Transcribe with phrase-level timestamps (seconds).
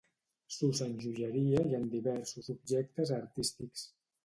[0.53, 3.89] S'usa en joieria i en diversos objectes artístics.